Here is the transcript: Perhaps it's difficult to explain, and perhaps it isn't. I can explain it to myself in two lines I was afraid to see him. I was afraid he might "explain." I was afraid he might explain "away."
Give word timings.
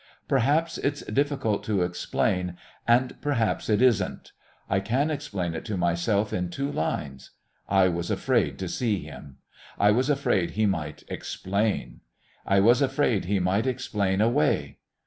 Perhaps 0.27 0.79
it's 0.79 1.03
difficult 1.03 1.63
to 1.65 1.83
explain, 1.83 2.57
and 2.87 3.15
perhaps 3.21 3.69
it 3.69 3.83
isn't. 3.83 4.31
I 4.67 4.79
can 4.79 5.11
explain 5.11 5.53
it 5.53 5.63
to 5.65 5.77
myself 5.77 6.33
in 6.33 6.49
two 6.49 6.71
lines 6.71 7.29
I 7.69 7.87
was 7.87 8.09
afraid 8.09 8.57
to 8.57 8.67
see 8.67 9.03
him. 9.03 9.37
I 9.77 9.91
was 9.91 10.09
afraid 10.09 10.51
he 10.57 10.65
might 10.65 11.03
"explain." 11.07 11.99
I 12.47 12.59
was 12.61 12.81
afraid 12.81 13.25
he 13.25 13.39
might 13.39 13.67
explain 13.67 14.21
"away." 14.21 14.79